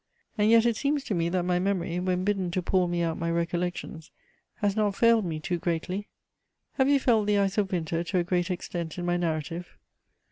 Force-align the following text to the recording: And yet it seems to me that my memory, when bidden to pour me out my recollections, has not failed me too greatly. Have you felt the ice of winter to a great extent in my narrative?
And 0.35 0.49
yet 0.49 0.65
it 0.65 0.75
seems 0.77 1.03
to 1.03 1.13
me 1.13 1.29
that 1.29 1.43
my 1.43 1.59
memory, 1.59 1.99
when 1.99 2.23
bidden 2.23 2.49
to 2.53 2.63
pour 2.63 2.87
me 2.89 3.03
out 3.03 3.19
my 3.19 3.29
recollections, 3.29 4.09
has 4.55 4.75
not 4.75 4.95
failed 4.95 5.25
me 5.25 5.39
too 5.39 5.59
greatly. 5.59 6.07
Have 6.79 6.89
you 6.89 6.99
felt 6.99 7.27
the 7.27 7.37
ice 7.37 7.59
of 7.59 7.71
winter 7.71 8.03
to 8.05 8.17
a 8.17 8.23
great 8.23 8.49
extent 8.49 8.97
in 8.97 9.05
my 9.05 9.15
narrative? 9.17 9.77